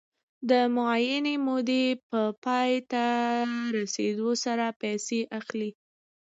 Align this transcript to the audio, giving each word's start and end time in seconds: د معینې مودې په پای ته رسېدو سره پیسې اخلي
د 0.49 0.51
معینې 0.75 1.35
مودې 1.45 1.85
په 2.09 2.21
پای 2.43 2.71
ته 2.91 3.03
رسېدو 3.77 4.29
سره 4.43 4.65
پیسې 4.81 5.19
اخلي 5.39 5.69